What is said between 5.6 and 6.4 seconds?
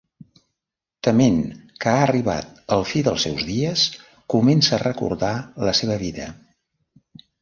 la seva vida.